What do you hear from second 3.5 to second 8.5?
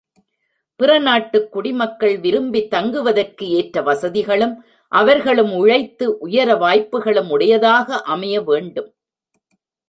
ஏற்ற வசதிகளும், அவர்களும் உழைத்து உயர வாய்ப்புகளும் உடையதாக அமைய